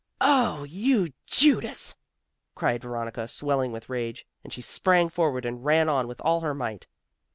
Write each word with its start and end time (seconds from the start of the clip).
"Oh, 0.19 0.63
you 0.63 1.09
Judas!" 1.27 1.95
cried 2.55 2.81
Veronica, 2.81 3.27
swelling 3.27 3.71
with 3.71 3.87
rage, 3.87 4.25
and 4.43 4.51
she 4.51 4.63
sprang 4.63 5.09
forward 5.09 5.45
and 5.45 5.63
ran 5.63 5.89
on 5.89 6.07
with 6.07 6.19
all 6.21 6.41
her 6.41 6.55
might. 6.55 6.87